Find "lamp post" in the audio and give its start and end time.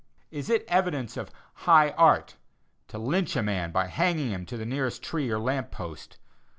5.37-6.17